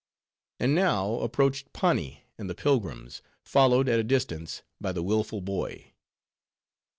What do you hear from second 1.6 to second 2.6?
Pani and the